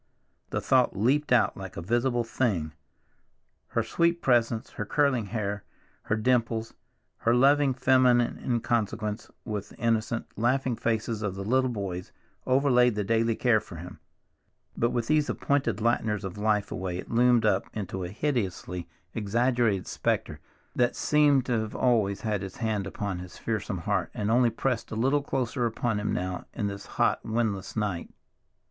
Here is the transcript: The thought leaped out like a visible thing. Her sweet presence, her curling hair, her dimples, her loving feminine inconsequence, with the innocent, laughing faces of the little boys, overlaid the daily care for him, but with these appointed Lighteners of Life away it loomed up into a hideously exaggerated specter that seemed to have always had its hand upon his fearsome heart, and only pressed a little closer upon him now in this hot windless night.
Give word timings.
The 0.49 0.61
thought 0.61 0.97
leaped 0.97 1.31
out 1.31 1.55
like 1.55 1.77
a 1.77 1.81
visible 1.83 2.23
thing. 2.23 2.73
Her 3.67 3.83
sweet 3.83 4.19
presence, 4.19 4.71
her 4.71 4.83
curling 4.83 5.27
hair, 5.27 5.63
her 6.05 6.15
dimples, 6.15 6.73
her 7.17 7.35
loving 7.35 7.75
feminine 7.75 8.39
inconsequence, 8.43 9.29
with 9.45 9.69
the 9.69 9.75
innocent, 9.77 10.25
laughing 10.35 10.75
faces 10.75 11.21
of 11.21 11.35
the 11.35 11.43
little 11.43 11.69
boys, 11.69 12.11
overlaid 12.47 12.95
the 12.95 13.03
daily 13.03 13.35
care 13.35 13.59
for 13.59 13.75
him, 13.75 13.99
but 14.75 14.89
with 14.89 15.05
these 15.05 15.29
appointed 15.29 15.79
Lighteners 15.81 16.23
of 16.23 16.35
Life 16.35 16.71
away 16.71 16.97
it 16.97 17.11
loomed 17.11 17.45
up 17.45 17.65
into 17.71 18.03
a 18.03 18.09
hideously 18.09 18.89
exaggerated 19.13 19.85
specter 19.85 20.39
that 20.75 20.95
seemed 20.95 21.45
to 21.45 21.59
have 21.59 21.75
always 21.75 22.21
had 22.21 22.41
its 22.41 22.57
hand 22.57 22.87
upon 22.87 23.19
his 23.19 23.37
fearsome 23.37 23.77
heart, 23.77 24.09
and 24.15 24.31
only 24.31 24.49
pressed 24.49 24.89
a 24.89 24.95
little 24.95 25.21
closer 25.21 25.67
upon 25.67 25.99
him 25.99 26.11
now 26.11 26.45
in 26.55 26.65
this 26.65 26.87
hot 26.97 27.23
windless 27.23 27.75
night. 27.75 28.09